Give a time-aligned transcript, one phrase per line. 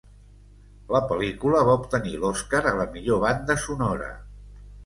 [0.95, 4.13] La pel·lícula va obtenir l'Oscar a la millor banda sonora.